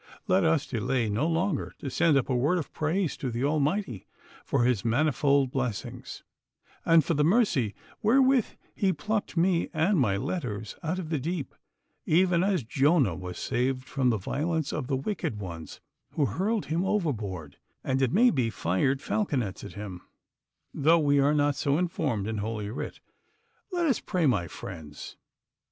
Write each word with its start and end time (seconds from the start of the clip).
'Let 0.27 0.43
us 0.43 0.65
delay 0.65 1.09
no 1.11 1.27
longer 1.27 1.75
to 1.77 1.91
send 1.91 2.17
up 2.17 2.27
a 2.27 2.35
word 2.35 2.57
of 2.57 2.73
praise 2.73 3.15
to 3.17 3.29
the 3.29 3.43
Almighty 3.43 4.07
for 4.43 4.63
His 4.63 4.83
manifold 4.83 5.51
blessings, 5.51 6.23
and 6.83 7.05
for 7.05 7.13
the 7.13 7.23
mercy 7.23 7.75
wherewith 8.01 8.47
He 8.73 8.93
plucked 8.93 9.37
me 9.37 9.69
and 9.75 9.99
my 9.99 10.17
letters 10.17 10.75
out 10.81 10.97
of 10.97 11.09
the 11.11 11.19
deep, 11.19 11.53
even 12.07 12.43
as 12.43 12.63
Jonah 12.63 13.13
was 13.13 13.37
saved 13.37 13.83
from 13.85 14.09
the 14.09 14.17
violence 14.17 14.73
of 14.73 14.87
the 14.87 14.97
wicked 14.97 15.37
ones 15.39 15.79
who 16.13 16.25
hurled 16.25 16.65
him 16.65 16.83
overboard, 16.83 17.57
and 17.83 18.01
it 18.01 18.11
may 18.11 18.31
be 18.31 18.49
fired 18.49 19.03
falconets 19.03 19.63
at 19.63 19.73
him, 19.73 20.01
though 20.73 20.97
we 20.97 21.19
are 21.19 21.35
not 21.35 21.53
so 21.55 21.77
informed 21.77 22.25
in 22.27 22.39
Holy 22.39 22.71
Writ. 22.71 22.99
Let 23.71 23.85
us 23.85 23.99
pray, 23.99 24.25
my 24.25 24.47
friends! 24.47 25.15